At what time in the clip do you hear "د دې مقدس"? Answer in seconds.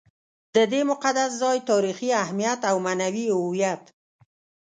0.55-1.31